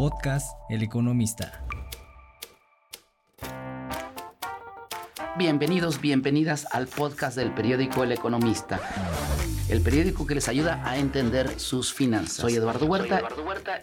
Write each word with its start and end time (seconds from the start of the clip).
Podcast 0.00 0.56
El 0.70 0.82
Economista. 0.82 1.62
Bienvenidos, 5.36 6.00
bienvenidas 6.00 6.66
al 6.70 6.86
podcast 6.86 7.36
del 7.36 7.52
periódico 7.52 8.02
El 8.02 8.12
Economista, 8.12 8.80
el 9.68 9.82
periódico 9.82 10.26
que 10.26 10.36
les 10.36 10.48
ayuda 10.48 10.82
a 10.88 10.96
entender 10.96 11.60
sus 11.60 11.92
finanzas. 11.92 12.36
Soy 12.36 12.54
Eduardo 12.54 12.86
Huerta. 12.86 13.20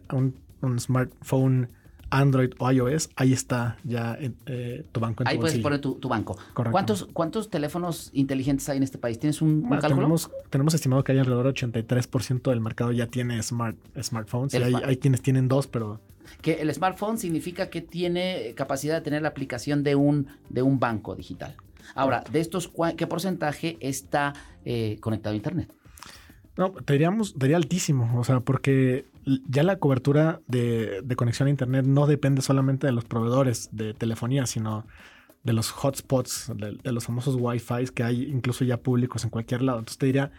un 0.61 0.79
smartphone 0.79 1.69
Android 2.11 2.51
o 2.59 2.71
iOS, 2.71 3.09
ahí 3.15 3.33
está 3.33 3.77
ya 3.83 4.17
eh, 4.19 4.85
tu 4.91 4.99
banco. 4.99 5.23
En 5.23 5.29
ahí 5.29 5.37
puedes 5.37 5.57
poner 5.59 5.79
tu, 5.79 5.97
banco. 6.07 6.37
¿Cuántos, 6.53 7.05
¿Cuántos 7.13 7.49
teléfonos 7.49 8.09
inteligentes 8.13 8.67
hay 8.69 8.77
en 8.77 8.83
este 8.83 8.97
país? 8.97 9.19
¿Tienes 9.19 9.41
un, 9.41 9.63
cálculo? 9.69 10.17
Tenemos, 10.49 10.73
estimado 10.73 11.03
que 11.03 11.11
hay 11.11 11.19
alrededor 11.19 11.45
del 11.45 11.71
83% 11.71 12.49
del 12.49 12.61
mercado 12.61 12.91
ya 12.91 13.07
tiene 13.07 13.41
smart, 13.43 13.77
smartphones. 14.01 14.53
hay, 14.53 14.97
quienes 14.97 15.21
tienen 15.21 15.47
dos, 15.47 15.67
pero... 15.67 15.99
Que 16.41 16.61
el 16.61 16.73
smartphone 16.73 17.17
significa 17.17 17.69
que 17.69 17.81
tiene 17.81 18.53
capacidad 18.55 18.95
de 18.95 19.01
tener 19.01 19.21
la 19.23 19.29
aplicación 19.29 19.83
de 19.83 19.95
un, 19.95 20.27
de 20.49 20.61
un 20.61 20.79
banco 20.79 21.15
digital. 21.15 21.55
Ahora, 21.95 22.23
de 22.31 22.39
estos, 22.39 22.71
¿qué 22.97 23.07
porcentaje 23.07 23.77
está 23.79 24.33
eh, 24.63 24.97
conectado 24.99 25.33
a 25.33 25.35
Internet? 25.35 25.73
No, 26.57 26.71
te 26.71 26.93
diríamos, 26.93 27.39
diría 27.39 27.55
altísimo, 27.55 28.19
o 28.19 28.23
sea, 28.23 28.41
porque 28.41 29.05
ya 29.47 29.63
la 29.63 29.77
cobertura 29.77 30.41
de, 30.47 31.03
conexión 31.15 31.47
a 31.47 31.51
Internet 31.51 31.85
no 31.85 32.07
depende 32.07 32.41
solamente 32.41 32.87
de 32.87 32.93
los 32.93 33.05
proveedores 33.05 33.69
de 33.71 33.93
telefonía, 33.93 34.45
sino 34.45 34.85
de 35.43 35.53
los 35.53 35.71
hotspots, 35.71 36.51
de, 36.55 36.91
los 36.91 37.05
famosos 37.05 37.35
Wi-Fi 37.39 37.85
que 37.93 38.03
hay 38.03 38.23
incluso 38.23 38.65
ya 38.65 38.77
públicos 38.77 39.23
en 39.23 39.29
cualquier 39.29 39.61
lado. 39.61 39.79
Entonces 39.79 39.97
te 39.97 40.05
diría, 40.05 40.31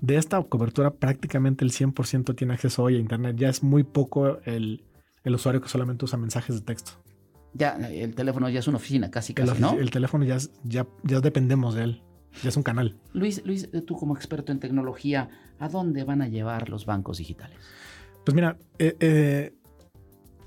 de 0.00 0.16
esta 0.16 0.42
cobertura 0.42 0.92
prácticamente 0.92 1.64
el 1.64 1.72
100% 1.72 2.34
tiene 2.36 2.54
acceso 2.54 2.82
hoy 2.82 2.96
a 2.96 2.98
Internet. 2.98 3.36
Ya 3.36 3.48
es 3.48 3.62
muy 3.62 3.82
poco 3.82 4.38
el, 4.44 4.82
usuario 5.24 5.60
que 5.60 5.68
solamente 5.68 6.04
usa 6.04 6.18
mensajes 6.18 6.56
de 6.56 6.62
texto. 6.62 6.92
Ya, 7.54 7.76
el 7.76 8.14
teléfono 8.14 8.48
ya 8.48 8.58
es 8.58 8.66
una 8.66 8.78
oficina, 8.78 9.10
casi 9.10 9.32
casi, 9.32 9.52
el, 9.54 9.60
¿no? 9.60 9.72
El 9.74 9.90
teléfono 9.90 10.24
ya, 10.24 10.38
ya, 10.64 10.86
ya 11.04 11.20
dependemos 11.20 11.74
de 11.74 11.84
él. 11.84 12.02
Ya 12.42 12.48
es 12.48 12.56
un 12.56 12.64
canal. 12.64 12.96
Luis, 13.12 13.42
Luis, 13.44 13.70
tú 13.86 13.94
como 13.96 14.16
experto 14.16 14.50
en 14.50 14.58
tecnología, 14.58 15.28
¿a 15.60 15.68
dónde 15.68 16.02
van 16.02 16.20
a 16.20 16.28
llevar 16.28 16.68
los 16.68 16.84
bancos 16.84 17.18
digitales? 17.18 17.58
Pues 18.24 18.34
mira, 18.34 18.56
eh, 18.78 18.96
eh, 19.00 19.52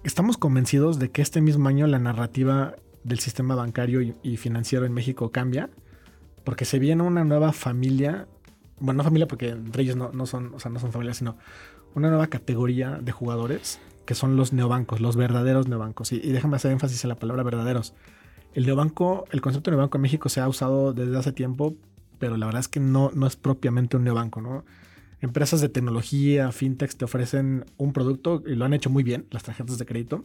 estamos 0.04 0.38
convencidos 0.38 0.98
de 0.98 1.12
que 1.12 1.22
este 1.22 1.42
mismo 1.42 1.70
año 1.70 1.86
la 1.86 2.00
narrativa 2.00 2.76
del 3.04 3.20
sistema 3.20 3.54
bancario 3.54 4.02
y, 4.02 4.38
financiero 4.38 4.86
en 4.86 4.94
México 4.94 5.32
cambia, 5.32 5.70
porque 6.44 6.66
se 6.66 6.80
viene 6.80 7.04
una 7.04 7.24
nueva 7.24 7.54
familia, 7.54 8.28
bueno, 8.80 8.98
no 8.98 9.04
familia 9.04 9.28
porque 9.28 9.50
entre 9.50 9.84
ellos 9.84 9.96
no, 9.96 10.26
son, 10.26 10.56
o 10.56 10.60
sea, 10.60 10.72
no 10.72 10.80
son 10.80 10.92
familias, 10.92 11.18
sino 11.18 11.38
una 11.94 12.10
nueva 12.10 12.28
categoría 12.28 12.98
de 13.02 13.12
jugadores 13.12 13.80
que 14.06 14.16
son 14.16 14.38
los 14.38 14.54
neobancos, 14.54 15.00
los 15.00 15.16
verdaderos 15.16 15.68
neobancos. 15.68 16.12
Y, 16.12 16.16
y 16.16 16.32
déjame 16.32 16.56
hacer 16.56 16.72
énfasis 16.72 17.04
en 17.04 17.10
la 17.10 17.16
palabra 17.16 17.44
verdaderos. 17.44 17.94
El 18.54 18.66
neobanco, 18.66 19.26
el 19.32 19.42
concepto 19.42 19.70
de 19.70 19.76
neobanco 19.76 19.98
en 19.98 20.02
México 20.02 20.30
se 20.30 20.42
ha 20.42 20.48
usado 20.48 20.94
desde 20.94 21.16
hace 21.18 21.32
tiempo, 21.32 21.76
pero 22.18 22.38
la 22.38 22.48
verdad 22.48 22.62
es 22.62 22.68
que 22.70 22.80
no, 22.80 23.12
no 23.14 23.28
es 23.28 23.36
propiamente 23.36 23.98
un 23.98 24.04
neobanco, 24.04 24.42
¿no? 24.42 24.66
Empresas 25.22 25.62
de 25.62 25.70
tecnología, 25.70 26.52
fintechs 26.52 26.98
te 26.98 27.06
ofrecen 27.06 27.66
un 27.78 27.94
producto 27.94 28.44
y 28.46 28.56
lo 28.56 28.66
han 28.66 28.74
hecho 28.74 28.90
muy 28.90 29.04
bien, 29.04 29.26
las 29.32 29.44
tarjetas 29.44 29.78
de 29.78 29.86
crédito, 29.86 30.24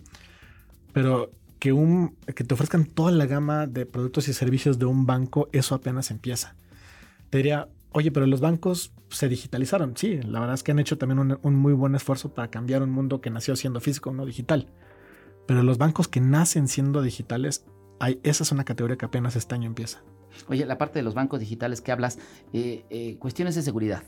pero 0.92 1.30
que, 1.58 1.72
un, 1.72 2.16
que 2.34 2.44
te 2.44 2.54
ofrezcan 2.54 2.84
toda 2.84 3.12
la 3.12 3.26
gama 3.26 3.66
de 3.66 3.86
productos 3.86 4.28
y 4.28 4.32
servicios 4.32 4.78
de 4.78 4.86
un 4.86 5.06
banco, 5.06 5.48
eso 5.52 5.74
apenas 5.74 6.10
empieza. 6.10 6.56
Te 7.30 7.38
diría, 7.38 7.68
oye, 7.92 8.10
pero 8.10 8.26
los 8.26 8.40
bancos 8.40 8.92
se 9.10 9.28
digitalizaron. 9.28 9.96
Sí, 9.96 10.20
la 10.22 10.40
verdad 10.40 10.54
es 10.54 10.62
que 10.62 10.72
han 10.72 10.78
hecho 10.78 10.98
también 10.98 11.38
un, 11.40 11.54
muy 11.54 11.72
buen 11.72 11.94
esfuerzo 11.94 12.34
para 12.34 12.48
cambiar 12.48 12.82
un 12.82 12.90
mundo 12.90 13.20
que 13.20 13.30
nació 13.30 13.56
siendo 13.56 13.80
físico, 13.80 14.12
no 14.12 14.26
digital. 14.26 14.66
Pero 15.46 15.62
los 15.62 15.78
bancos 15.78 16.08
que 16.08 16.20
nacen 16.20 16.68
siendo 16.68 17.02
digitales, 17.02 17.64
hay, 18.00 18.18
esa 18.22 18.42
es 18.42 18.52
una 18.52 18.64
categoría 18.64 18.96
que 18.96 19.06
apenas 19.06 19.36
este 19.36 19.54
año 19.54 19.66
empieza. 19.66 20.02
Oye, 20.48 20.66
la 20.66 20.78
parte 20.78 20.98
de 20.98 21.02
los 21.02 21.14
bancos 21.14 21.40
digitales 21.40 21.80
que 21.80 21.92
hablas, 21.92 22.18
eh, 22.52 22.84
eh, 22.90 23.16
cuestiones 23.18 23.54
de 23.54 23.62
seguridad. 23.62 24.02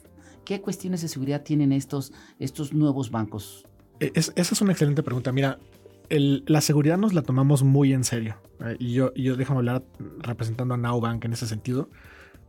¿Qué 0.44 0.60
cuestiones 0.60 1.02
de 1.02 1.08
seguridad 1.08 1.42
tienen 1.42 1.72
estos, 1.72 2.12
estos 2.38 2.72
nuevos 2.72 3.10
bancos? 3.10 3.66
E, 4.00 4.12
esa 4.14 4.32
es 4.36 4.60
una 4.60 4.72
excelente 4.72 5.02
pregunta. 5.02 5.32
Mira, 5.32 5.58
la 6.08 6.60
seguridad 6.60 6.98
nos 6.98 7.14
la 7.14 7.22
tomamos 7.22 7.62
muy 7.62 7.92
en 7.92 8.04
serio. 8.04 8.36
Eh, 8.60 8.76
y 8.78 8.92
yo, 8.92 9.14
yo 9.14 9.36
déjame 9.36 9.58
hablar 9.58 9.84
representando 10.18 10.74
a 10.74 10.76
Nowbank 10.76 11.24
en 11.24 11.32
ese 11.32 11.46
sentido. 11.46 11.88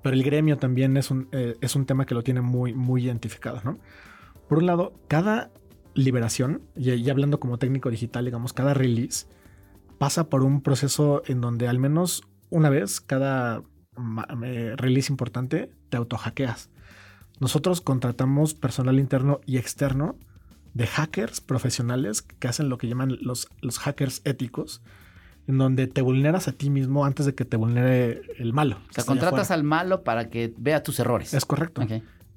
Pero 0.01 0.15
el 0.15 0.23
gremio 0.23 0.57
también 0.57 0.97
es 0.97 1.09
un, 1.09 1.29
eh, 1.31 1.55
es 1.61 1.75
un 1.75 1.85
tema 1.85 2.05
que 2.05 2.13
lo 2.13 2.21
tiene 2.21 2.41
muy, 2.41 2.73
muy 2.73 3.05
identificado. 3.05 3.61
¿no? 3.63 3.79
Por 4.47 4.59
un 4.59 4.67
lado, 4.67 4.93
cada 5.07 5.51
liberación, 5.95 6.61
y, 6.75 7.09
hablando 7.09 7.39
como 7.39 7.57
técnico 7.57 7.89
digital, 7.89 8.25
digamos, 8.25 8.53
cada 8.53 8.73
release 8.73 9.25
pasa 9.97 10.29
por 10.29 10.43
un 10.43 10.61
proceso 10.61 11.23
en 11.25 11.41
donde 11.41 11.67
al 11.67 11.79
menos 11.79 12.23
una 12.49 12.69
vez 12.69 12.99
cada 12.99 13.63
eh, 14.43 14.73
release 14.75 15.11
importante 15.11 15.71
te 15.89 15.97
autohackeas. 15.97 16.69
Nosotros 17.39 17.81
contratamos 17.81 18.53
personal 18.53 18.99
interno 18.99 19.41
y 19.45 19.57
externo 19.57 20.15
de 20.73 20.87
hackers 20.87 21.41
profesionales 21.41 22.21
que 22.21 22.47
hacen 22.47 22.69
lo 22.69 22.77
que 22.77 22.87
llaman 22.87 23.17
los, 23.21 23.47
los 23.61 23.79
hackers 23.79 24.21
éticos, 24.25 24.81
en 25.47 25.57
donde 25.57 25.87
te 25.87 26.01
vulneras 26.01 26.47
a 26.47 26.51
ti 26.51 26.69
mismo 26.69 27.05
antes 27.05 27.25
de 27.25 27.35
que 27.35 27.45
te 27.45 27.57
vulnere 27.57 28.21
el 28.37 28.53
malo. 28.53 28.77
O 28.89 28.93
sea, 28.93 29.05
contratas 29.05 29.51
al 29.51 29.63
malo 29.63 30.03
para 30.03 30.29
que 30.29 30.53
vea 30.57 30.83
tus 30.83 30.99
errores. 30.99 31.33
Es 31.33 31.45
correcto. 31.45 31.81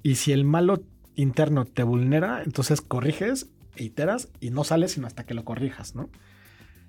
Y 0.03 0.15
si 0.15 0.31
el 0.31 0.45
malo 0.45 0.83
interno 1.15 1.65
te 1.65 1.83
vulnera, 1.83 2.43
entonces 2.43 2.81
corriges, 2.81 3.49
iteras 3.75 4.29
y 4.39 4.51
no 4.51 4.63
sales 4.63 4.93
sino 4.93 5.07
hasta 5.07 5.25
que 5.25 5.33
lo 5.33 5.43
corrijas, 5.43 5.95
¿no? 5.95 6.09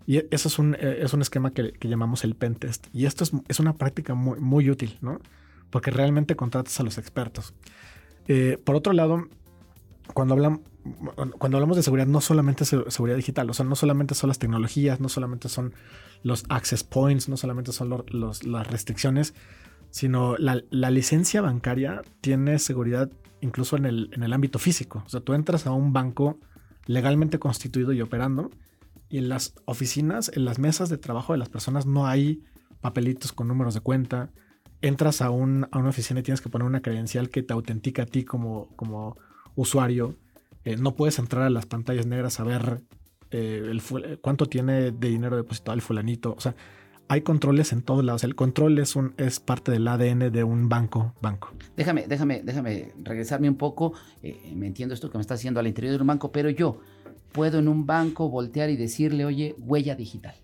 Y 0.07 0.19
eso 0.31 0.49
es 0.49 0.59
un, 0.59 0.75
eh, 0.75 0.99
es 1.03 1.13
un 1.13 1.23
esquema 1.23 1.53
que, 1.53 1.73
llamamos 1.81 2.25
el 2.25 2.35
pentest. 2.35 2.87
Y 2.93 3.07
esto 3.07 3.25
es, 3.25 3.33
es, 3.49 3.61
una 3.61 3.75
práctica 3.75 4.15
muy, 4.15 4.41
muy 4.41 4.71
útil, 4.71 4.99
¿no? 5.01 5.21
Porque 5.71 5.91
realmente 5.91 6.37
contratas 6.37 6.79
a 6.81 6.83
los 6.83 6.99
expertos. 6.99 7.55
Eh, 8.33 8.59
por 8.63 8.77
otro 8.77 8.93
lado, 8.93 9.27
cuando, 10.15 10.35
hablamos, 10.35 11.77
de 11.77 11.83
seguridad, 11.83 12.07
no 12.07 12.21
solamente 12.21 12.63
es 12.63 12.69
seguridad 12.87 13.17
digital, 13.17 13.51
o 13.51 13.55
sea, 13.55 13.67
no 13.67 13.75
solamente 13.75 14.15
son 14.15 14.29
las 14.29 14.39
tecnologías, 14.39 15.01
no 15.01 15.09
solamente 15.09 15.49
son 15.49 15.75
los 16.23 16.45
access 16.49 16.85
points, 16.85 17.29
no 17.29 17.37
solamente 17.37 17.73
son 17.73 17.91
las 17.91 18.67
restricciones, 18.69 19.35
sino 19.91 20.37
la, 20.37 20.63
licencia 20.71 21.41
bancaria 21.41 22.03
tiene 22.21 22.61
seguridad 22.61 23.11
incluso 23.41 23.77
en 23.77 23.85
el, 23.85 24.11
en 24.13 24.23
el 24.23 24.33
ámbito 24.33 24.61
físico. 24.61 25.03
O 25.05 25.09
sea, 25.09 25.23
tú 25.23 25.35
entras 25.35 25.67
a 25.67 25.73
un 25.73 25.93
banco 25.93 26.39
legalmente 26.87 27.41
constituido 27.41 27.93
y 27.93 28.01
operando, 28.01 28.53
y 29.09 29.19
en 29.19 29.29
las 29.29 29.55
oficinas, 29.65 30.31
en 30.33 30.45
las 30.45 30.61
mesas 30.61 30.89
de 30.89 30.99
trabajo 30.99 31.33
de 31.33 31.41
las 31.41 31.49
personas 31.49 31.85
no 31.85 32.07
hay 32.07 32.45
papelitos 32.81 33.33
con 33.33 33.49
números 33.49 33.75
de 33.75 33.81
cuenta, 33.81 34.31
entras 34.83 35.23
a, 35.23 35.31
una 35.31 35.69
oficina 35.73 36.21
y 36.21 36.23
tienes 36.23 36.41
que 36.41 36.49
poner 36.49 36.67
una 36.67 36.81
credencial 36.81 37.31
que 37.31 37.43
te 37.43 37.53
autentica 37.53 38.03
a 38.03 38.07
ti 38.07 38.25
como, 38.25 38.69
como 38.77 39.17
usuario. 39.55 40.17
Eh, 40.65 40.77
no 40.77 40.95
puedes 40.95 41.19
entrar 41.19 41.45
a 41.45 41.51
las 41.51 41.67
pantallas 41.67 42.07
negras 42.07 42.41
a 42.41 42.45
ver 42.45 42.83
eh, 43.31 43.63
el, 43.71 44.19
cuánto 44.21 44.47
tiene 44.47 44.91
de 44.91 45.09
dinero 45.09 45.37
depositado 45.37 45.75
el 45.75 45.83
fulanito. 45.83 46.35
O 46.37 46.41
sea, 46.41 46.55
hay 47.09 47.23
controles 47.23 47.73
en 47.73 47.83
todos 47.83 48.05
lados. 48.05 48.25
El 48.25 48.35
control 48.35 48.79
es, 48.79 48.97
un, 48.97 49.15
es 49.17 49.41
parte 49.41 49.73
del 49.73 49.87
ADN 49.89 50.31
de 50.31 50.45
un 50.45 50.69
banco. 50.69 51.15
banco. 51.21 51.53
Déjame, 51.77 52.07
déjame, 52.07 52.43
déjame 52.43 52.93
regresarme 53.03 53.49
un 53.49 53.57
poco. 53.57 53.93
Eh, 54.23 54.53
me 54.55 54.67
entiendo 54.67 54.95
esto 54.95 55.11
que 55.11 55.19
me 55.19 55.23
está 55.23 55.35
haciendo 55.35 55.61
al 55.61 55.67
interior 55.67 55.95
de 55.95 56.01
un 56.01 56.07
banco, 56.07 56.31
pero 56.33 56.51
yo 56.51 56.81
puedo 57.33 57.59
en 57.59 57.69
un 57.69 57.87
banco 57.87 58.29
voltear 58.29 58.71
y 58.71 58.77
decirle, 58.77 59.25
oye, 59.25 59.55
huella 59.59 59.95
digital. 59.95 60.35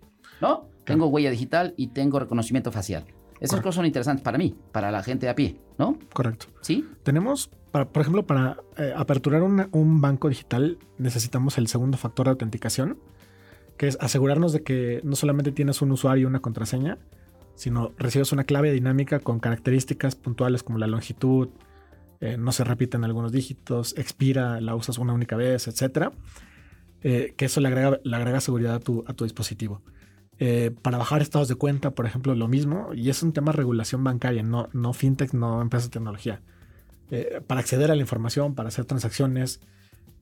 ¿No? 0.40 0.68
Tengo 0.84 1.06
huella 1.06 1.30
digital 1.30 1.74
y 1.76 1.88
tengo 1.88 2.18
reconocimiento 2.18 2.70
facial. 2.70 3.04
Esas 3.40 3.60
cosas 3.60 3.76
son 3.76 3.86
interesantes 3.86 4.22
para 4.22 4.38
mí, 4.38 4.54
para 4.72 4.90
la 4.90 5.02
gente 5.02 5.28
a 5.28 5.34
pie, 5.34 5.60
¿no? 5.78 5.98
Correcto. 6.12 6.46
¿Sí? 6.62 6.88
Tenemos, 7.02 7.50
para, 7.70 7.88
por 7.88 8.00
ejemplo, 8.00 8.26
para 8.26 8.58
eh, 8.76 8.92
aperturar 8.96 9.42
un 9.42 10.00
banco 10.00 10.28
digital 10.28 10.78
necesitamos 10.98 11.58
el 11.58 11.68
segundo 11.68 11.98
factor 11.98 12.26
de 12.26 12.30
autenticación, 12.30 12.98
que 13.76 13.88
es 13.88 13.98
asegurarnos 14.00 14.52
de 14.52 14.62
que 14.62 15.00
no 15.04 15.16
solamente 15.16 15.52
tienes 15.52 15.82
un 15.82 15.92
usuario 15.92 16.22
y 16.22 16.26
una 16.26 16.40
contraseña, 16.40 16.98
sino 17.54 17.92
recibes 17.98 18.32
una 18.32 18.44
clave 18.44 18.72
dinámica 18.72 19.18
con 19.18 19.40
características 19.40 20.14
puntuales 20.14 20.62
como 20.62 20.78
la 20.78 20.86
longitud, 20.86 21.48
eh, 22.20 22.36
no 22.38 22.52
se 22.52 22.64
repiten 22.64 23.04
algunos 23.04 23.32
dígitos, 23.32 23.96
expira, 23.98 24.60
la 24.60 24.74
usas 24.74 24.98
una 24.98 25.12
única 25.12 25.36
vez, 25.36 25.68
etc. 25.68 26.10
Eh, 27.02 27.34
que 27.36 27.46
eso 27.46 27.60
le 27.60 27.68
agrega, 27.68 28.00
le 28.02 28.16
agrega 28.16 28.40
seguridad 28.40 28.74
a 28.74 28.80
tu, 28.80 29.04
a 29.06 29.12
tu 29.12 29.24
dispositivo. 29.24 29.82
Eh, 30.38 30.70
para 30.82 30.98
bajar 30.98 31.22
estados 31.22 31.48
de 31.48 31.54
cuenta, 31.54 31.92
por 31.92 32.06
ejemplo, 32.06 32.34
lo 32.34 32.48
mismo, 32.48 32.92
y 32.94 33.10
es 33.10 33.22
un 33.22 33.32
tema 33.32 33.52
de 33.52 33.56
regulación 33.56 34.04
bancaria, 34.04 34.42
no, 34.42 34.68
no 34.72 34.92
fintech, 34.92 35.32
no 35.32 35.62
empresas 35.62 35.90
de 35.90 35.94
tecnología. 35.94 36.42
para 37.46 37.60
acceder 37.60 37.90
a 37.90 37.94
la 37.94 38.00
información, 38.00 38.54
para 38.54 38.68
hacer 38.68 38.84
transacciones, 38.84 39.60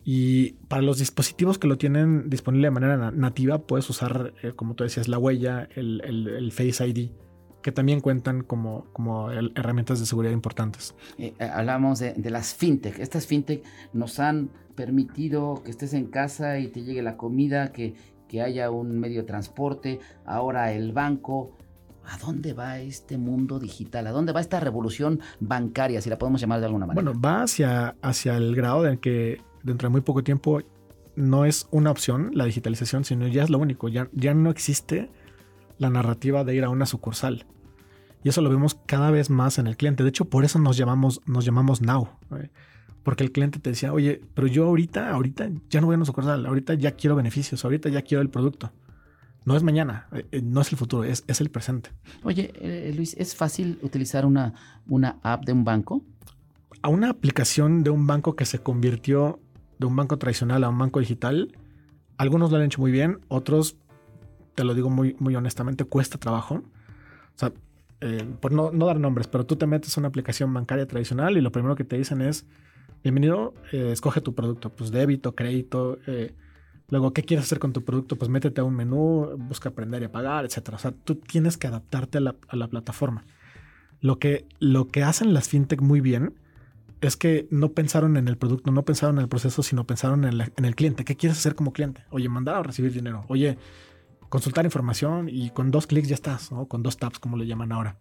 y 0.04 0.52
para 0.68 0.82
los 0.82 0.98
dispositivos 0.98 1.58
que 1.58 1.66
lo 1.66 1.78
tienen 1.78 2.28
disponible 2.28 2.66
de 2.66 2.70
manera 2.70 3.10
nativa, 3.10 3.66
puedes 3.66 3.88
usar, 3.88 4.34
eh, 4.42 4.52
como 4.54 4.74
tú 4.74 4.84
decías, 4.84 5.08
la 5.08 5.18
huella, 5.18 5.66
el, 5.74 6.52
Face 6.52 6.86
ID, 6.86 7.10
que 7.62 7.72
también 7.72 8.00
cuentan 8.00 8.42
como, 8.42 8.84
como 8.92 9.30
herramientas 9.30 10.00
de 10.00 10.06
seguridad 10.06 10.32
importantes. 10.34 10.94
Eh, 11.16 11.32
eh, 11.38 11.44
hablamos 11.44 12.00
de, 12.00 12.14
las 12.30 12.54
fintech. 12.54 12.98
Estas 12.98 13.26
fintech 13.26 13.64
nos 13.94 14.20
han 14.20 14.50
permitido 14.74 15.62
que 15.64 15.70
estés 15.70 15.94
en 15.94 16.06
casa 16.06 16.58
y 16.58 16.68
te 16.68 16.82
llegue 16.82 17.00
la 17.00 17.16
comida, 17.16 17.72
que, 17.72 17.94
que 18.28 18.42
haya 18.42 18.70
un 18.70 18.98
medio 18.98 19.22
de 19.22 19.26
transporte, 19.26 20.00
ahora 20.24 20.72
el 20.72 20.92
banco. 20.92 21.56
¿A 22.06 22.18
dónde 22.18 22.52
va 22.52 22.80
este 22.80 23.16
mundo 23.16 23.58
digital? 23.58 24.06
¿A 24.06 24.10
dónde 24.10 24.32
va 24.32 24.40
esta 24.42 24.60
revolución 24.60 25.20
bancaria, 25.40 26.02
si 26.02 26.10
la 26.10 26.18
podemos 26.18 26.38
llamar 26.38 26.60
de 26.60 26.66
alguna 26.66 26.84
manera? 26.84 27.02
Bueno, 27.02 27.18
va 27.18 27.42
hacia, 27.44 27.96
hacia 28.02 28.36
el 28.36 28.54
grado 28.54 28.82
de 28.82 28.98
que 28.98 29.40
dentro 29.62 29.88
de 29.88 29.92
muy 29.92 30.00
poco 30.02 30.22
tiempo 30.22 30.60
no 31.16 31.46
es 31.46 31.66
una 31.70 31.90
opción 31.90 32.30
la 32.34 32.44
digitalización, 32.44 33.04
sino 33.04 33.26
ya 33.26 33.42
es 33.42 33.50
lo 33.50 33.58
único. 33.58 33.88
Ya, 33.88 34.08
ya 34.12 34.34
no 34.34 34.50
existe 34.50 35.10
la 35.78 35.90
narrativa 35.90 36.44
de 36.44 36.54
ir 36.54 36.64
a 36.64 36.68
una 36.68 36.86
sucursal. 36.86 37.46
Y 38.22 38.30
eso 38.30 38.40
lo 38.40 38.50
vemos 38.50 38.78
cada 38.86 39.10
vez 39.10 39.30
más 39.30 39.58
en 39.58 39.66
el 39.66 39.76
cliente. 39.76 40.02
De 40.02 40.08
hecho, 40.08 40.24
por 40.26 40.44
eso 40.44 40.58
nos 40.58 40.76
llamamos, 40.76 41.20
nos 41.26 41.44
llamamos 41.44 41.82
Now. 41.82 42.08
Porque 43.04 43.22
el 43.22 43.30
cliente 43.30 43.60
te 43.60 43.70
decía, 43.70 43.92
oye, 43.92 44.20
pero 44.34 44.48
yo 44.48 44.64
ahorita, 44.66 45.10
ahorita 45.10 45.50
ya 45.70 45.80
no 45.80 45.86
voy 45.86 45.94
a 45.94 45.98
una 45.98 46.04
sucursal, 46.04 46.44
ahorita 46.46 46.74
ya 46.74 46.92
quiero 46.92 47.14
beneficios, 47.14 47.64
ahorita 47.64 47.88
ya 47.90 48.02
quiero 48.02 48.22
el 48.22 48.30
producto. 48.30 48.72
No 49.44 49.56
es 49.56 49.62
mañana, 49.62 50.08
eh, 50.12 50.26
eh, 50.32 50.42
no 50.42 50.62
es 50.62 50.72
el 50.72 50.78
futuro, 50.78 51.04
es, 51.04 51.22
es 51.28 51.40
el 51.40 51.50
presente. 51.50 51.90
Oye, 52.22 52.52
eh, 52.56 52.92
Luis, 52.96 53.14
¿es 53.18 53.36
fácil 53.36 53.78
utilizar 53.82 54.24
una, 54.26 54.54
una 54.88 55.18
app 55.22 55.44
de 55.44 55.52
un 55.52 55.64
banco? 55.64 56.02
A 56.82 56.88
una 56.88 57.10
aplicación 57.10 57.84
de 57.84 57.90
un 57.90 58.06
banco 58.06 58.34
que 58.34 58.46
se 58.46 58.58
convirtió 58.58 59.38
de 59.78 59.86
un 59.86 59.94
banco 59.94 60.18
tradicional 60.18 60.64
a 60.64 60.70
un 60.70 60.78
banco 60.78 61.00
digital, 61.00 61.56
algunos 62.16 62.50
lo 62.50 62.56
han 62.56 62.64
hecho 62.64 62.80
muy 62.80 62.90
bien, 62.90 63.20
otros, 63.28 63.76
te 64.54 64.64
lo 64.64 64.74
digo 64.74 64.88
muy, 64.88 65.16
muy 65.18 65.36
honestamente, 65.36 65.84
cuesta 65.84 66.18
trabajo. 66.18 66.54
O 66.54 67.38
sea, 67.38 67.52
eh, 68.00 68.24
por 68.40 68.52
no, 68.52 68.70
dar 68.70 69.00
nombres, 69.00 69.28
pero 69.28 69.46
tú 69.46 69.56
te 69.56 69.66
metes 69.66 69.96
a 69.96 70.00
una 70.00 70.08
aplicación 70.08 70.52
bancaria 70.52 70.86
tradicional 70.86 71.36
y 71.36 71.40
lo 71.40 71.50
primero 71.50 71.74
que 71.74 71.84
te 71.84 71.96
dicen 71.96 72.20
es, 72.20 72.46
bienvenido, 73.04 73.54
eh, 73.70 73.90
escoge 73.92 74.20
tu 74.20 74.34
producto, 74.34 74.70
pues 74.70 74.90
débito, 74.90 75.34
crédito. 75.34 75.98
Eh, 76.06 76.34
luego, 76.88 77.12
¿qué 77.12 77.22
quieres 77.22 77.46
hacer 77.46 77.58
con 77.58 77.72
tu 77.72 77.84
producto? 77.84 78.16
Pues 78.16 78.30
métete 78.30 78.60
a 78.60 78.64
un 78.64 78.74
menú, 78.74 79.36
busca 79.36 79.68
aprender 79.68 80.02
y 80.02 80.08
pagar, 80.08 80.44
etc. 80.44 80.70
O 80.72 80.78
sea, 80.78 80.90
tú 80.92 81.16
tienes 81.16 81.56
que 81.56 81.66
adaptarte 81.66 82.18
a 82.18 82.20
la, 82.22 82.36
a 82.48 82.56
la 82.56 82.68
plataforma. 82.68 83.24
Lo 84.00 84.18
que, 84.18 84.46
lo 84.58 84.88
que 84.88 85.02
hacen 85.02 85.34
las 85.34 85.48
fintech 85.48 85.80
muy 85.80 86.00
bien 86.00 86.34
es 87.02 87.16
que 87.16 87.46
no 87.50 87.72
pensaron 87.72 88.16
en 88.16 88.28
el 88.28 88.38
producto, 88.38 88.70
no 88.70 88.84
pensaron 88.84 89.16
en 89.16 89.22
el 89.22 89.28
proceso, 89.28 89.62
sino 89.62 89.86
pensaron 89.86 90.24
en, 90.24 90.40
el 90.40 90.74
cliente. 90.74 91.04
¿Qué 91.04 91.16
quieres 91.16 91.38
hacer 91.38 91.54
como 91.54 91.72
cliente? 91.72 92.04
Oye, 92.10 92.28
mandar 92.28 92.56
o 92.56 92.62
recibir 92.62 92.92
dinero. 92.92 93.24
Oye, 93.28 93.58
consultar 94.30 94.64
información 94.64 95.28
y 95.28 95.50
con 95.50 95.70
dos 95.70 95.86
clics 95.86 96.08
ya 96.08 96.14
estás, 96.14 96.50
¿no? 96.50 96.66
Con 96.66 96.82
dos 96.82 96.96
taps, 96.96 97.18
como 97.18 97.36
le 97.36 97.46
llaman 97.46 97.72
ahora. 97.72 97.98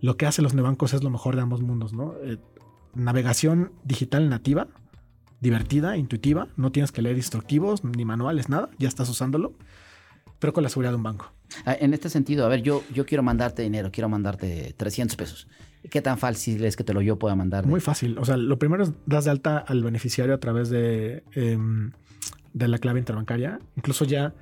Lo 0.00 0.16
que 0.16 0.26
hacen 0.26 0.42
los 0.42 0.54
nebancos 0.54 0.94
es 0.94 1.04
lo 1.04 1.10
mejor 1.10 1.36
de 1.36 1.42
ambos 1.42 1.62
mundos, 1.62 1.92
¿no? 1.92 2.14
Eh, 2.22 2.38
navegación 2.94 3.72
digital 3.84 4.28
nativa, 4.28 4.68
divertida, 5.40 5.96
intuitiva. 5.96 6.48
No 6.56 6.72
tienes 6.72 6.92
que 6.92 7.02
leer 7.02 7.16
instructivos 7.16 7.84
ni 7.84 8.04
manuales, 8.04 8.48
nada. 8.48 8.70
Ya 8.78 8.88
estás 8.88 9.08
usándolo, 9.08 9.54
pero 10.38 10.52
con 10.52 10.62
la 10.62 10.68
seguridad 10.68 10.92
de 10.92 10.96
un 10.96 11.02
banco. 11.02 11.32
Ah, 11.66 11.76
en 11.78 11.94
este 11.94 12.08
sentido, 12.08 12.46
a 12.46 12.48
ver, 12.48 12.62
yo, 12.62 12.82
yo 12.94 13.04
quiero 13.04 13.22
mandarte 13.22 13.62
dinero, 13.62 13.90
quiero 13.92 14.08
mandarte 14.08 14.74
300 14.76 15.16
pesos. 15.16 15.48
¿Qué 15.90 16.00
tan 16.00 16.16
fácil 16.16 16.64
es 16.64 16.76
que 16.76 16.84
te 16.84 16.94
lo 16.94 17.02
yo 17.02 17.18
pueda 17.18 17.34
mandar? 17.34 17.66
Muy 17.66 17.80
fácil. 17.80 18.16
O 18.18 18.24
sea, 18.24 18.36
lo 18.36 18.58
primero 18.58 18.84
es 18.84 18.92
das 19.04 19.24
de 19.24 19.32
alta 19.32 19.58
al 19.58 19.82
beneficiario 19.82 20.34
a 20.34 20.38
través 20.38 20.70
de, 20.70 21.24
em, 21.32 21.90
de 22.52 22.68
la 22.68 22.78
clave 22.78 23.00
interbancaria. 23.00 23.58
Incluso 23.76 24.04
ya 24.04 24.32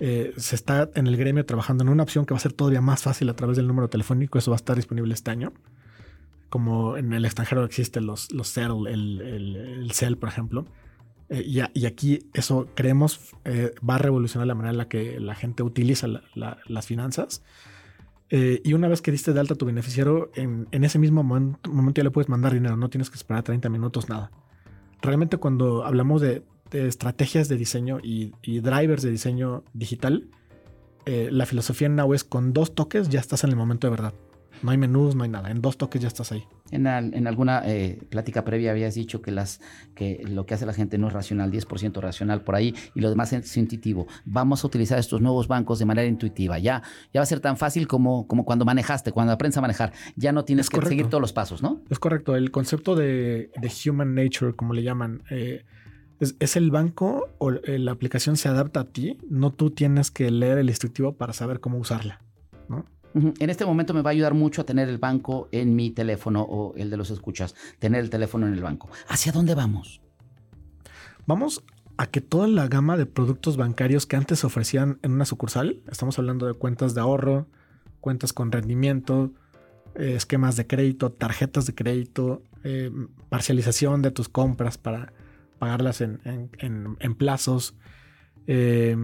eh, 0.00 0.32
se 0.36 0.54
está 0.54 0.88
en 0.94 1.06
el 1.06 1.16
gremio 1.16 1.44
trabajando 1.44 1.82
en 1.82 1.90
una 1.90 2.04
opción 2.04 2.24
que 2.24 2.32
va 2.32 2.38
a 2.38 2.40
ser 2.40 2.52
todavía 2.52 2.80
más 2.80 3.02
fácil 3.02 3.28
a 3.28 3.34
través 3.34 3.56
del 3.56 3.66
número 3.66 3.88
telefónico. 3.88 4.38
Eso 4.38 4.50
va 4.50 4.54
a 4.54 4.56
estar 4.56 4.76
disponible 4.76 5.12
este 5.12 5.30
año. 5.30 5.52
Como 6.48 6.96
en 6.96 7.12
el 7.12 7.24
extranjero 7.24 7.64
existen 7.64 8.06
los, 8.06 8.32
los 8.32 8.52
CEL, 8.52 8.86
el, 8.86 9.20
el, 9.20 9.90
CEL, 9.92 10.16
por 10.16 10.28
ejemplo. 10.28 10.66
Eh, 11.30 11.70
y, 11.74 11.84
aquí 11.84 12.30
eso 12.32 12.68
creemos 12.74 13.34
eh, 13.44 13.74
va 13.88 13.96
a 13.96 13.98
revolucionar 13.98 14.46
la 14.46 14.54
manera 14.54 14.72
en 14.72 14.78
la 14.78 14.88
que 14.88 15.20
la 15.20 15.34
gente 15.34 15.62
utiliza 15.62 16.06
las 16.06 16.86
finanzas. 16.86 17.42
Eh, 18.30 18.60
y 18.64 18.74
una 18.74 18.88
vez 18.88 19.02
que 19.02 19.10
diste 19.10 19.32
de 19.32 19.40
alta 19.40 19.54
tu 19.54 19.66
beneficiario, 19.66 20.30
en, 20.34 20.66
ese 20.72 20.98
mismo 20.98 21.22
momento, 21.22 21.60
ya 21.94 22.04
le 22.04 22.10
puedes 22.10 22.28
mandar 22.28 22.52
dinero, 22.52 22.76
no 22.76 22.90
tienes 22.90 23.10
que 23.10 23.16
esperar 23.16 23.42
30 23.42 23.68
minutos, 23.68 24.08
nada. 24.08 24.30
Realmente 25.02 25.36
cuando 25.36 25.84
hablamos 25.84 26.20
de, 26.20 26.42
estrategias 26.72 27.48
de 27.48 27.56
diseño 27.56 27.98
y, 28.02 28.32
drivers 28.60 29.02
de 29.02 29.10
diseño 29.10 29.64
digital, 29.72 30.28
la 31.06 31.46
filosofía 31.46 31.86
en 31.86 31.96
Now 31.96 32.12
es 32.12 32.22
con 32.22 32.52
dos 32.52 32.74
toques 32.74 33.08
ya 33.08 33.18
estás 33.18 33.42
en 33.42 33.50
el 33.50 33.56
momento 33.56 33.86
de 33.86 33.90
verdad. 33.92 34.12
No 34.62 34.70
hay 34.70 34.78
menús, 34.78 35.14
no 35.14 35.24
hay 35.24 35.30
nada. 35.30 35.50
En 35.50 35.60
dos 35.60 35.76
toques 35.76 36.00
ya 36.00 36.08
estás 36.08 36.32
ahí. 36.32 36.44
En, 36.70 36.86
en 36.86 37.26
alguna 37.26 37.62
eh, 37.64 37.98
plática 38.10 38.44
previa 38.44 38.72
habías 38.72 38.94
dicho 38.94 39.22
que, 39.22 39.30
las, 39.30 39.60
que 39.94 40.22
lo 40.28 40.44
que 40.44 40.54
hace 40.54 40.66
la 40.66 40.74
gente 40.74 40.98
no 40.98 41.08
es 41.08 41.12
racional, 41.12 41.50
10% 41.50 42.00
racional 42.00 42.42
por 42.42 42.54
ahí 42.54 42.74
y 42.94 43.00
lo 43.00 43.08
demás 43.08 43.32
es 43.32 43.56
intuitivo. 43.56 44.06
Vamos 44.24 44.64
a 44.64 44.66
utilizar 44.66 44.98
estos 44.98 45.20
nuevos 45.20 45.48
bancos 45.48 45.78
de 45.78 45.86
manera 45.86 46.06
intuitiva. 46.06 46.58
Ya, 46.58 46.82
ya 47.12 47.20
va 47.20 47.22
a 47.22 47.26
ser 47.26 47.40
tan 47.40 47.56
fácil 47.56 47.86
como, 47.86 48.26
como 48.26 48.44
cuando 48.44 48.64
manejaste, 48.64 49.12
cuando 49.12 49.32
aprendes 49.32 49.56
a 49.56 49.60
manejar. 49.60 49.92
Ya 50.16 50.32
no 50.32 50.44
tienes 50.44 50.68
que 50.68 50.80
seguir 50.82 51.06
todos 51.06 51.20
los 51.20 51.32
pasos, 51.32 51.62
¿no? 51.62 51.82
Es 51.88 51.98
correcto. 51.98 52.36
El 52.36 52.50
concepto 52.50 52.94
de, 52.94 53.50
human 53.86 54.14
nature, 54.14 54.54
como 54.54 54.74
le 54.74 54.82
llaman, 54.82 55.22
eh, 55.30 55.64
es, 56.20 56.36
es, 56.40 56.56
el 56.56 56.70
banco 56.70 57.28
o 57.38 57.52
eh, 57.52 57.78
la 57.78 57.92
aplicación 57.92 58.36
se 58.36 58.48
adapta 58.48 58.80
a 58.80 58.84
ti. 58.84 59.18
No 59.30 59.52
tú 59.52 59.70
tienes 59.70 60.10
que 60.10 60.30
leer 60.30 60.58
el 60.58 60.68
instructivo 60.68 61.12
para 61.16 61.32
saber 61.32 61.60
cómo 61.60 61.78
usarla. 61.78 62.20
En 63.38 63.50
este 63.50 63.64
momento 63.64 63.94
me 63.94 64.02
va 64.02 64.10
a 64.10 64.12
ayudar 64.12 64.34
mucho 64.34 64.62
a 64.62 64.64
tener 64.64 64.88
el 64.88 64.98
banco 64.98 65.48
en 65.52 65.74
mi 65.74 65.90
teléfono 65.90 66.42
o 66.42 66.74
el 66.76 66.90
de 66.90 66.96
los 66.96 67.10
escuchas, 67.10 67.54
tener 67.78 68.00
el 68.00 68.10
teléfono 68.10 68.46
en 68.46 68.54
el 68.54 68.62
banco. 68.62 68.88
¿Hacia 69.08 69.32
dónde 69.32 69.54
vamos? 69.54 70.00
Vamos 71.26 71.64
a 71.98 72.06
que 72.06 72.20
toda 72.20 72.46
la 72.46 72.68
gama 72.68 72.96
de 72.96 73.06
productos 73.06 73.56
bancarios 73.56 74.06
que 74.06 74.16
antes 74.16 74.38
se 74.38 74.46
ofrecían 74.46 74.98
en 75.02 75.12
una 75.12 75.24
sucursal, 75.24 75.82
estamos 75.90 76.18
hablando 76.18 76.46
de 76.46 76.54
cuentas 76.54 76.94
de 76.94 77.00
ahorro, 77.00 77.48
cuentas 78.00 78.32
con 78.32 78.52
rendimiento, 78.52 79.32
eh, 79.96 80.14
esquemas 80.14 80.56
de 80.56 80.66
crédito, 80.66 81.10
tarjetas 81.10 81.66
de 81.66 81.74
crédito, 81.74 82.42
eh, 82.62 82.90
parcialización 83.28 84.00
de 84.00 84.12
tus 84.12 84.28
compras 84.28 84.78
para 84.78 85.12
pagarlas 85.58 86.00
en, 86.00 87.16
plazos, 87.16 87.74
eh, 88.46 88.96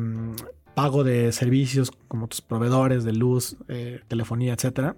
pago 0.74 1.04
de 1.04 1.32
servicios 1.32 1.92
como 2.08 2.28
tus 2.28 2.40
proveedores 2.40 3.04
de 3.04 3.12
luz, 3.12 3.56
eh, 3.68 4.00
telefonía, 4.08 4.54
etcétera, 4.54 4.96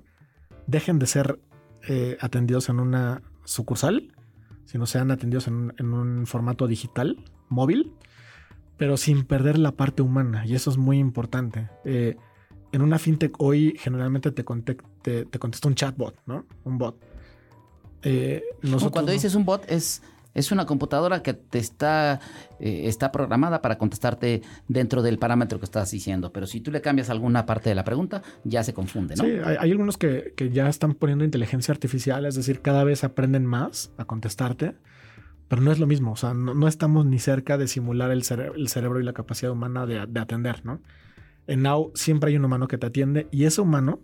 dejen 0.67 0.99
de 0.99 1.07
ser 1.07 1.39
eh, 1.89 2.17
atendidos 2.21 2.69
en 2.69 2.81
una 2.81 3.23
sucursal, 3.45 4.13
sino 4.65 4.87
sean 4.87 5.11
atendidos 5.11 5.47
en 5.47 5.73
un, 5.81 6.27
formato 6.27 6.67
digital, 6.67 7.17
móvil, 7.49 7.93
pero 8.77 8.97
sin 8.97 9.25
perder 9.25 9.59
la 9.59 9.73
parte 9.73 10.03
humana. 10.03 10.45
Y 10.47 10.55
eso 10.55 10.71
es 10.71 10.77
muy 10.77 10.99
importante. 10.99 11.69
Eh, 11.85 12.17
en 12.73 12.83
una 12.83 12.99
fintech 12.99 13.35
hoy 13.39 13.77
generalmente 13.79 14.33
te, 14.33 14.43
te, 14.43 15.39
contesta 15.39 15.69
un 15.69 15.75
chatbot, 15.75 16.17
¿no? 16.27 16.45
Un 16.65 16.79
bot. 16.79 16.97
Cuando 18.93 19.13
dices 19.13 19.35
un 19.35 19.45
bot 19.45 19.65
es 19.71 20.03
Es 20.37 20.53
una 20.53 20.67
computadora 20.67 21.23
que 21.23 21.33
te 21.33 21.59
está, 21.59 22.21
eh, 22.61 22.83
está 22.85 23.11
programada 23.11 23.63
para 23.63 23.79
contestarte 23.79 24.43
dentro 24.69 25.01
del 25.01 25.19
parámetro 25.19 25.59
que 25.59 25.65
estás 25.65 25.91
diciendo. 25.91 26.31
Pero 26.31 26.47
si 26.47 26.61
tú 26.61 26.71
le 26.71 26.83
cambias 26.83 27.09
alguna 27.09 27.47
parte 27.47 27.71
de 27.71 27.75
la 27.75 27.85
pregunta, 27.85 28.23
ya 28.45 28.63
se 28.63 28.75
confunde, 28.75 29.17
¿no? 29.17 29.25
Sí, 29.25 29.31
hay, 29.31 29.71
algunos 29.71 29.97
que, 29.97 30.35
que, 30.37 30.51
ya 30.51 30.69
están 30.69 30.93
poniendo 30.93 31.25
inteligencia 31.25 31.73
artificial, 31.73 32.27
es 32.27 32.35
decir, 32.35 32.61
cada 32.61 32.85
vez 32.85 33.03
aprenden 33.03 33.47
más 33.47 33.93
a 33.97 34.05
contestarte. 34.05 34.75
Pero 35.49 35.63
no 35.63 35.73
es 35.73 35.79
lo 35.79 35.87
mismo, 35.87 36.13
o 36.13 36.17
sea, 36.17 36.35
no, 36.35 36.53
no 36.53 36.69
estamos 36.69 37.07
ni 37.07 37.19
cerca 37.19 37.57
de 37.57 37.67
simular 37.67 38.11
el, 38.11 38.23
cere 38.23 38.51
el, 38.55 38.69
cerebro 38.69 39.01
y 39.01 39.05
la 39.05 39.15
capacidad 39.15 39.53
humana 39.53 39.87
de, 39.87 40.05
de 40.07 40.21
atender, 40.21 40.67
¿no? 40.67 40.83
En 41.47 41.63
Now 41.63 41.93
siempre 41.95 42.31
hay 42.31 42.37
un 42.37 42.45
humano 42.45 42.69
que 42.69 42.77
te 42.77 42.87
atiende 42.87 43.27
y 43.31 43.45
ese 43.45 43.63
humano 43.63 44.01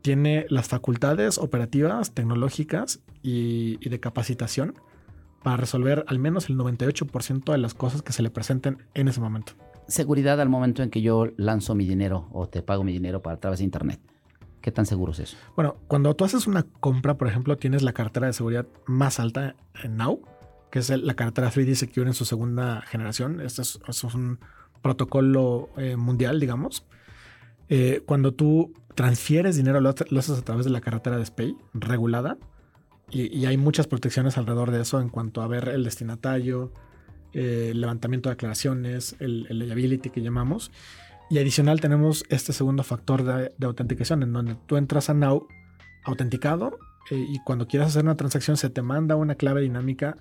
tiene 0.00 0.46
las 0.48 0.68
facultades 0.68 1.36
operativas, 1.36 2.14
tecnológicas 2.14 3.00
y 3.20 3.76
de 3.86 4.00
capacitación 4.00 4.74
para 5.42 5.56
resolver 5.56 6.04
al 6.06 6.18
menos 6.18 6.48
el 6.48 6.56
98% 6.56 7.52
de 7.52 7.58
las 7.58 7.74
cosas 7.74 8.02
que 8.02 8.12
se 8.12 8.22
le 8.22 8.30
presenten 8.30 8.78
en 8.94 9.08
ese 9.08 9.20
momento. 9.20 9.52
Seguridad 9.88 10.40
al 10.40 10.48
momento 10.48 10.82
en 10.82 10.90
que 10.90 11.02
yo 11.02 11.28
lanzo 11.36 11.74
mi 11.74 11.86
dinero 11.86 12.28
o 12.32 12.48
te 12.48 12.62
pago 12.62 12.84
mi 12.84 12.92
dinero 12.92 13.22
para 13.22 13.36
a 13.36 13.40
través 13.40 13.58
de 13.58 13.64
internet. 13.64 14.00
¿Qué 14.60 14.70
tan 14.70 14.86
seguro 14.86 15.12
es 15.12 15.20
eso? 15.20 15.36
Bueno, 15.56 15.76
cuando 15.88 16.14
tú 16.14 16.24
haces 16.24 16.46
una 16.46 16.64
compra, 16.64 17.16
por 17.16 17.28
ejemplo, 17.28 17.56
tienes 17.56 17.82
la 17.82 17.92
cartera 17.92 18.26
de 18.26 18.34
seguridad 18.34 18.66
más 18.86 19.18
alta 19.18 19.56
en 19.82 19.96
Now, 19.96 20.20
que 20.70 20.80
es 20.80 20.90
la 20.90 21.14
cartera 21.14 21.50
3D 21.50 21.74
Secure 21.74 22.06
en 22.06 22.14
su 22.14 22.24
segunda 22.24 22.82
generación. 22.82 23.40
Este 23.40 23.62
es, 23.62 23.80
es 23.88 24.04
un 24.04 24.38
protocolo 24.82 25.70
eh, 25.76 25.96
mundial, 25.96 26.40
digamos. 26.40 26.86
Eh, 27.68 28.02
cuando 28.06 28.32
tú 28.32 28.74
transfieres 28.94 29.56
dinero, 29.56 29.80
lo, 29.80 29.94
lo, 30.10 30.18
haces 30.18 30.38
a 30.38 30.42
través 30.42 30.66
de 30.66 30.70
la 30.70 30.80
carretera 30.80 31.16
de 31.16 31.24
SPAY 31.24 31.56
regulada 31.72 32.36
y, 33.10 33.44
hay 33.46 33.56
muchas 33.56 33.86
protecciones 33.86 34.38
alrededor 34.38 34.70
de 34.70 34.82
eso 34.82 35.00
en 35.00 35.08
cuanto 35.08 35.42
a 35.42 35.48
ver 35.48 35.68
el 35.68 35.84
destinatario, 35.84 36.72
eh, 37.32 37.68
el 37.72 37.80
levantamiento 37.80 38.28
de 38.28 38.34
aclaraciones, 38.34 39.16
el, 39.20 39.46
el 39.48 39.58
liability 39.58 40.10
que 40.10 40.22
llamamos. 40.22 40.70
Y 41.30 41.38
adicional 41.38 41.80
tenemos 41.80 42.24
este 42.28 42.52
segundo 42.52 42.82
factor 42.82 43.22
de, 43.22 43.52
de 43.56 43.66
autenticación 43.66 44.22
en 44.22 44.32
donde 44.32 44.56
tú 44.66 44.76
entras 44.76 45.10
a 45.10 45.14
Now 45.14 45.46
autenticado 46.04 46.78
eh, 47.10 47.26
y 47.28 47.38
cuando 47.44 47.66
quieras 47.66 47.88
hacer 47.88 48.04
una 48.04 48.16
transacción 48.16 48.56
se 48.56 48.70
te 48.70 48.82
manda 48.82 49.16
una 49.16 49.34
clave 49.34 49.60
dinámica 49.60 50.16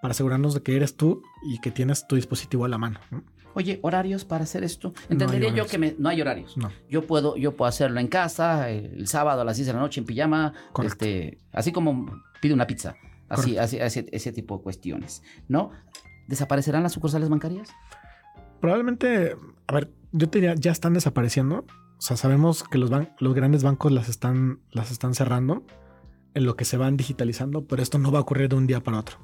para 0.00 0.12
asegurarnos 0.12 0.54
de 0.54 0.62
que 0.62 0.76
eres 0.76 0.96
tú 0.96 1.22
y 1.42 1.60
que 1.60 1.70
tienes 1.70 2.06
tu 2.06 2.16
dispositivo 2.16 2.64
a 2.64 2.68
la 2.68 2.78
mano. 2.78 3.00
¿no? 3.10 3.22
Oye, 3.54 3.78
horarios 3.82 4.24
para 4.24 4.44
hacer 4.44 4.64
esto. 4.64 4.92
Entendería 5.08 5.50
no 5.50 5.56
yo 5.56 5.66
que 5.66 5.78
me, 5.78 5.94
no 5.98 6.08
hay 6.08 6.20
horarios. 6.20 6.56
No. 6.56 6.70
Yo 6.88 7.06
puedo, 7.06 7.36
yo 7.36 7.56
puedo 7.56 7.68
hacerlo 7.68 8.00
en 8.00 8.08
casa, 8.08 8.70
el 8.70 9.06
sábado 9.06 9.42
a 9.42 9.44
las 9.44 9.56
10 9.56 9.68
de 9.68 9.72
la 9.72 9.80
noche 9.80 10.00
en 10.00 10.06
pijama, 10.06 10.52
este, 10.82 11.38
así 11.52 11.72
como 11.72 12.22
pide 12.40 12.54
una 12.54 12.66
pizza. 12.66 12.96
Así, 13.28 13.56
así, 13.56 13.78
ese, 13.78 14.06
ese 14.12 14.32
tipo 14.32 14.58
de 14.58 14.62
cuestiones. 14.62 15.22
¿No? 15.48 15.70
¿Desaparecerán 16.28 16.82
las 16.82 16.92
sucursales 16.92 17.28
bancarias? 17.28 17.70
Probablemente, 18.60 19.36
a 19.66 19.74
ver, 19.74 19.90
yo 20.12 20.28
te 20.28 20.38
diría, 20.38 20.54
ya 20.54 20.70
están 20.70 20.92
desapareciendo. 20.92 21.66
O 21.98 22.00
sea, 22.00 22.16
sabemos 22.16 22.64
que 22.64 22.78
los, 22.78 22.90
los 23.18 23.34
grandes 23.34 23.62
bancos 23.62 23.92
las 23.92 24.08
están, 24.08 24.60
las 24.70 24.90
están 24.90 25.14
cerrando 25.14 25.64
en 26.34 26.44
lo 26.44 26.56
que 26.56 26.64
se 26.64 26.76
van 26.76 26.96
digitalizando, 26.96 27.66
pero 27.66 27.82
esto 27.82 27.98
no 27.98 28.10
va 28.10 28.18
a 28.18 28.22
ocurrir 28.22 28.48
de 28.48 28.56
un 28.56 28.66
día 28.66 28.80
para 28.80 28.98
otro. 28.98 29.18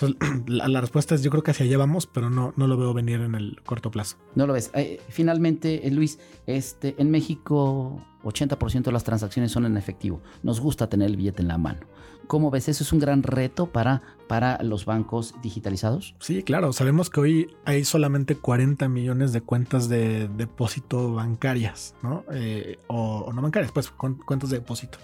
Entonces, 0.00 0.44
la, 0.46 0.68
la, 0.68 0.80
respuesta 0.80 1.14
es 1.14 1.22
yo 1.22 1.30
creo 1.30 1.42
que 1.42 1.50
hacia 1.50 1.66
allá 1.66 1.78
vamos, 1.78 2.06
pero 2.06 2.30
no, 2.30 2.52
no 2.56 2.66
lo 2.66 2.76
veo 2.76 2.94
venir 2.94 3.20
en 3.20 3.34
el 3.34 3.60
corto 3.64 3.90
plazo. 3.90 4.16
No 4.34 4.46
lo 4.46 4.52
ves. 4.52 4.70
Eh, 4.74 5.00
finalmente, 5.08 5.86
eh, 5.86 5.90
Luis, 5.90 6.18
este, 6.46 6.94
en 6.98 7.10
México 7.10 8.00
80% 8.22 8.84
de 8.84 8.92
las 8.92 9.04
transacciones 9.04 9.52
son 9.52 9.66
en 9.66 9.76
efectivo. 9.76 10.22
Nos 10.42 10.60
gusta 10.60 10.88
tener 10.88 11.08
el 11.08 11.16
billete 11.16 11.42
en 11.42 11.48
la 11.48 11.58
mano. 11.58 11.80
¿Cómo 12.26 12.50
ves? 12.50 12.68
¿Eso 12.68 12.84
es 12.84 12.92
un 12.92 12.98
gran 12.98 13.22
reto 13.22 13.72
para, 13.72 14.02
para 14.28 14.62
los 14.62 14.84
bancos 14.84 15.34
digitalizados? 15.42 16.14
Sí, 16.20 16.42
claro. 16.42 16.72
Sabemos 16.74 17.08
que 17.08 17.20
hoy 17.20 17.56
hay 17.64 17.84
solamente 17.84 18.36
40 18.36 18.86
millones 18.88 19.32
de 19.32 19.40
cuentas 19.40 19.88
de 19.88 20.28
depósito 20.28 21.14
bancarias, 21.14 21.94
¿no? 22.02 22.24
Eh, 22.30 22.78
o, 22.86 23.20
o, 23.20 23.32
no 23.32 23.40
bancarias, 23.40 23.72
pues 23.72 23.90
cuentas 23.90 24.50
de 24.50 24.58
depósito. 24.58 24.98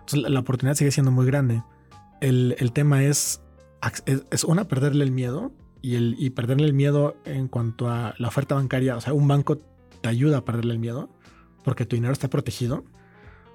Entonces, 0.00 0.20
la, 0.20 0.28
la 0.28 0.40
oportunidad 0.40 0.76
sigue 0.76 0.92
siendo 0.92 1.10
muy 1.10 1.26
grande. 1.26 1.62
El, 2.20 2.54
el 2.58 2.72
tema 2.72 3.02
es 3.02 3.40
es, 4.06 4.24
es, 4.30 4.44
una, 4.44 4.68
perderle 4.68 5.04
el 5.04 5.10
miedo 5.10 5.52
y, 5.82 5.96
el, 5.96 6.16
y 6.18 6.30
perderle 6.30 6.66
el 6.66 6.72
miedo 6.72 7.16
en 7.24 7.48
cuanto 7.48 7.88
a 7.88 8.14
la 8.18 8.28
oferta 8.28 8.54
bancaria. 8.54 8.96
O 8.96 9.00
sea, 9.00 9.12
un 9.12 9.28
banco 9.28 9.58
te 10.00 10.08
ayuda 10.08 10.38
a 10.38 10.44
perderle 10.44 10.72
el 10.72 10.78
miedo 10.78 11.08
porque 11.64 11.86
tu 11.86 11.96
dinero 11.96 12.12
está 12.12 12.28
protegido. 12.28 12.84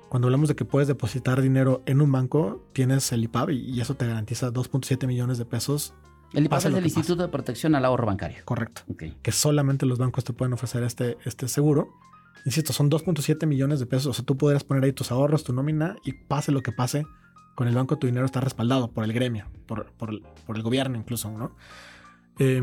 Cuando 0.10 0.28
hablamos 0.28 0.50
de 0.50 0.56
que 0.56 0.66
puedes 0.66 0.88
depositar 0.88 1.42
dinero 1.42 1.84
en 1.86 2.02
un 2.02 2.12
banco, 2.12 2.68
tienes 2.74 3.12
el 3.12 3.24
IPAB 3.24 3.52
y, 3.52 3.80
eso 3.80 3.96
te 3.96 4.08
garantiza 4.08 4.52
2.7 4.52 5.06
millones 5.06 5.38
de 5.38 5.46
pesos. 5.46 5.94
El 6.34 6.46
IPAB 6.46 6.60
es 6.60 6.66
el 6.66 6.84
Instituto 6.84 7.18
pase. 7.18 7.22
de 7.24 7.28
Protección 7.30 7.76
al 7.76 7.86
Ahorro 7.86 8.08
Bancario. 8.08 8.40
Correcto. 8.46 8.82
Okay. 8.90 9.16
Que 9.22 9.32
solamente 9.32 9.86
los 9.86 10.00
bancos 10.00 10.24
te 10.24 10.34
pueden 10.34 10.54
ofrecer 10.54 10.84
este, 10.84 11.18
este 11.26 11.48
seguro. 11.48 11.90
Insisto, 12.46 12.74
son 12.74 12.90
2.7 12.90 13.46
millones 13.46 13.80
de 13.80 13.86
pesos. 13.86 14.08
O 14.08 14.14
sea, 14.14 14.26
tú 14.26 14.38
podrías 14.38 14.64
poner 14.64 14.84
ahí 14.84 14.94
tus 14.94 15.12
ahorros, 15.12 15.44
tu 15.44 15.54
nómina 15.54 15.96
y 16.04 16.14
pase 16.14 16.52
lo 16.52 16.64
que 16.64 16.72
pase, 16.72 17.06
con 17.60 17.68
el 17.68 17.76
banco 17.76 17.98
tu 17.98 18.08
dinero 18.08 18.26
está 18.26 18.40
respaldado 18.40 18.90
por 18.90 19.04
el 19.04 19.12
gremio, 19.12 19.48
por, 19.68 19.92
el 20.08 20.64
gobierno 20.64 20.98
incluso, 20.98 21.30
¿no? 21.30 21.58
Eh, 22.40 22.62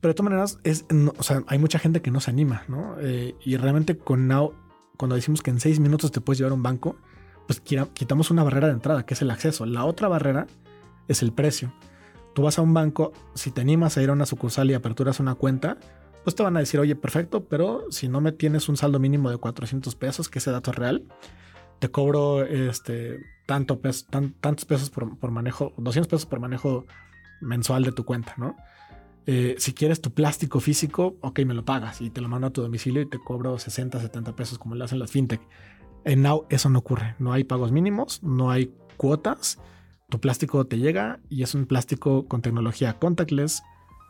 pero 0.00 0.12
de 0.12 0.14
todas 0.14 0.30
maneras, 0.30 0.58
es, 0.64 0.86
o 1.18 1.22
sea, 1.22 1.42
hay 1.48 1.58
mucha 1.58 1.78
gente 1.78 2.00
que 2.00 2.10
no 2.10 2.20
se 2.20 2.30
anima, 2.30 2.62
¿no? 2.66 2.96
Eh, 3.00 3.34
y 3.44 3.58
realmente 3.58 3.98
con 3.98 4.26
Now, 4.26 4.54
cuando 4.96 5.16
decimos 5.16 5.42
que 5.42 5.50
en 5.50 5.60
seis 5.60 5.80
minutos 5.80 6.12
te 6.12 6.22
puedes 6.22 6.38
llevar 6.38 6.52
a 6.52 6.54
un 6.54 6.62
banco, 6.62 6.96
pues 7.46 7.60
quitamos 7.60 8.30
una 8.30 8.42
barrera 8.42 8.68
de 8.68 8.72
entrada, 8.72 9.04
que 9.04 9.12
es 9.12 9.20
el 9.20 9.30
acceso. 9.30 9.66
La 9.66 9.84
otra 9.84 10.08
barrera 10.08 10.46
es 11.06 11.20
el 11.20 11.34
precio. 11.34 11.74
Tú 12.34 12.40
vas 12.40 12.58
a 12.58 12.62
un 12.62 12.72
banco, 12.72 13.12
si 13.34 13.50
te 13.50 13.60
animas 13.60 13.98
a 13.98 14.02
ir 14.02 14.08
a 14.08 14.14
una 14.14 14.24
sucursal 14.24 14.70
y 14.70 14.72
aperturas 14.72 15.20
una 15.20 15.34
cuenta, 15.34 15.76
pues 16.22 16.34
te 16.34 16.42
van 16.42 16.56
a 16.56 16.60
decir, 16.60 16.80
oye, 16.80 16.96
perfecto, 16.96 17.44
pero 17.44 17.84
si 17.90 18.08
no 18.08 18.22
me 18.22 18.32
tienes 18.32 18.70
un 18.70 18.78
saldo 18.78 18.98
mínimo 18.98 19.28
de 19.28 19.36
400 19.36 19.94
pesos, 19.94 20.30
que 20.30 20.38
ese 20.38 20.50
dato 20.50 20.70
es 20.70 20.78
real, 20.78 21.04
te 21.84 21.90
cobro 21.90 22.42
este, 22.46 23.20
tanto 23.44 23.78
peso, 23.82 24.06
tan, 24.08 24.32
tantos 24.40 24.64
pesos 24.64 24.88
por, 24.88 25.18
por, 25.18 25.30
manejo, 25.30 25.74
200 25.76 26.08
pesos 26.08 26.24
por 26.24 26.40
manejo 26.40 26.86
mensual 27.42 27.84
de 27.84 27.92
tu 27.92 28.06
cuenta, 28.06 28.32
¿no? 28.38 28.56
Eh, 29.26 29.56
si 29.58 29.74
quieres 29.74 30.00
tu 30.00 30.10
plástico 30.10 30.60
físico, 30.60 31.18
ok, 31.20 31.40
me 31.40 31.52
lo 31.52 31.66
pagas 31.66 32.00
y 32.00 32.08
te 32.08 32.22
lo 32.22 32.28
mando 32.30 32.46
a 32.46 32.50
tu 32.54 32.62
domicilio 32.62 33.02
y 33.02 33.06
te 33.06 33.18
cobro 33.18 33.58
60, 33.58 34.00
70 34.00 34.34
pesos 34.34 34.58
como 34.58 34.76
lo 34.76 34.82
hacen 34.82 34.98
las 34.98 35.10
fintech. 35.10 35.42
En 36.06 36.22
Now 36.22 36.46
eso 36.48 36.70
no 36.70 36.78
ocurre, 36.78 37.16
no 37.18 37.34
hay 37.34 37.44
pagos 37.44 37.70
mínimos, 37.70 38.22
no 38.22 38.50
hay 38.50 38.72
cuotas, 38.96 39.58
tu 40.08 40.20
plástico 40.20 40.66
te 40.66 40.78
llega 40.78 41.20
y 41.28 41.42
es 41.42 41.54
un 41.54 41.66
plástico 41.66 42.26
con 42.28 42.40
tecnología 42.40 42.98
contactless, 42.98 43.62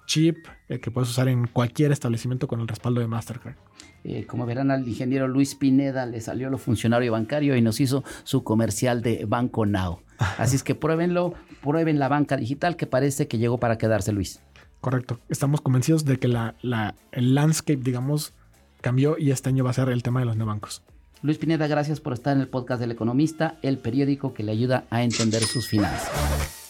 chip, 0.07 0.47
eh, 0.69 0.81
que 0.81 0.91
puedes 0.91 1.11
usar 1.11 1.29
en 1.29 1.47
cualquier 1.47 1.93
establecimiento 1.93 2.49
con 2.49 2.61
el 2.61 2.69
respaldo 2.69 3.01
de 3.01 3.07
Mastercard. 3.07 3.57
Eh, 4.05 4.27
como 4.27 4.45
verán 4.45 4.71
al 4.71 4.87
ingeniero 4.87 5.29
Luis 5.29 5.55
Pineda 5.55 6.05
le 6.05 6.21
salió 6.21 6.51
lo 6.51 6.59
funcionario 6.59 7.13
bancario 7.13 7.57
y 7.57 7.63
nos 7.63 7.81
hizo 7.81 8.05
su 8.25 8.45
comercial 8.45 9.03
de 9.03 9.25
Banco 9.25 9.65
Now. 9.65 10.01
Así 10.39 10.57
es 10.57 10.63
que 10.63 10.75
pruébenlo, 10.75 11.35
prueben 11.63 11.99
la 11.99 12.09
banca 12.09 12.37
digital 12.37 12.77
que 12.77 12.87
parece 12.87 13.29
que 13.29 13.39
llegó 13.39 13.59
para 13.59 13.79
quedarse 13.79 14.13
Luis. 14.13 14.41
Correcto. 14.81 15.19
Estamos 15.31 15.63
convencidos 15.63 16.05
de 16.05 16.19
que 16.19 16.29
la, 16.29 16.55
la, 16.61 16.95
el 17.13 17.35
landscape, 17.35 17.81
digamos, 17.83 18.35
cambió 18.83 19.17
y 19.19 19.31
este 19.31 19.49
año 19.49 19.65
va 19.65 19.71
a 19.71 19.75
ser 19.75 19.89
el 19.89 20.03
tema 20.03 20.21
de 20.21 20.27
los 20.27 20.37
neobancos. 20.37 20.83
Luis 21.23 21.39
Pineda, 21.39 21.67
gracias 21.67 22.01
por 22.01 22.13
estar 22.13 22.37
en 22.37 22.43
el 22.43 22.49
podcast 22.49 22.81
del 22.81 22.91
Economista, 22.91 23.57
el 23.63 23.79
periódico 23.79 24.35
que 24.35 24.43
le 24.43 24.53
ayuda 24.53 24.85
a 24.91 25.03
entender 25.03 25.43
sus 25.43 25.67
finanzas. 25.67 26.64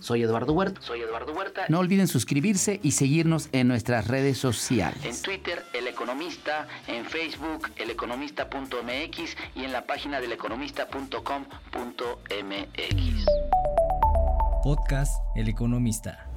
Soy 0.00 0.22
Eduardo 0.22 0.52
Huerta. 0.52 0.80
Soy 0.82 1.00
Eduardo 1.00 1.32
Huerta. 1.32 1.64
No 1.68 1.80
olviden 1.80 2.08
suscribirse 2.08 2.80
y 2.82 2.92
seguirnos 2.92 3.48
en 3.52 3.68
nuestras 3.68 4.06
redes 4.06 4.38
sociales. 4.38 5.04
En 5.04 5.20
Twitter, 5.20 5.64
El 5.72 5.88
Economista, 5.88 6.68
en 6.86 7.04
Facebook, 7.04 7.68
eleconomista.mx 7.76 9.36
y 9.56 9.64
en 9.64 9.72
la 9.72 9.86
página 9.86 10.20
del 10.20 10.32
economista.com.mx. 10.32 13.26
Podcast 14.62 15.24
El 15.34 15.48
Economista. 15.48 16.29